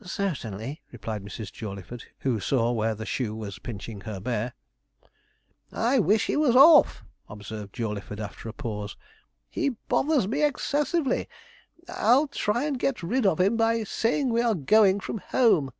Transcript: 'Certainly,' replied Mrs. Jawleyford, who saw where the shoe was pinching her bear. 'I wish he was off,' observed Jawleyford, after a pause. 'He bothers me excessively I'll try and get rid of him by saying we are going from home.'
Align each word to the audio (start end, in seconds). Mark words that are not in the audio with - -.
'Certainly,' 0.00 0.82
replied 0.92 1.24
Mrs. 1.24 1.52
Jawleyford, 1.52 2.04
who 2.20 2.38
saw 2.38 2.70
where 2.70 2.94
the 2.94 3.04
shoe 3.04 3.34
was 3.34 3.58
pinching 3.58 4.02
her 4.02 4.20
bear. 4.20 4.52
'I 5.72 5.98
wish 5.98 6.26
he 6.26 6.36
was 6.36 6.54
off,' 6.54 7.02
observed 7.28 7.74
Jawleyford, 7.74 8.20
after 8.20 8.48
a 8.48 8.52
pause. 8.52 8.96
'He 9.50 9.70
bothers 9.70 10.28
me 10.28 10.44
excessively 10.44 11.28
I'll 11.88 12.28
try 12.28 12.66
and 12.66 12.78
get 12.78 13.02
rid 13.02 13.26
of 13.26 13.40
him 13.40 13.56
by 13.56 13.82
saying 13.82 14.28
we 14.28 14.42
are 14.42 14.54
going 14.54 15.00
from 15.00 15.18
home.' 15.18 15.72